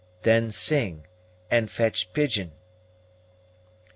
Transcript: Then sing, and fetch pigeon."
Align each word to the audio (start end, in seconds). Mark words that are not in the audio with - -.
Then 0.23 0.49
sing, 0.49 1.05
and 1.51 1.69
fetch 1.69 2.11
pigeon." 2.11 2.53